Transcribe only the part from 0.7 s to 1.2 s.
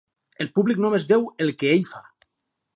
només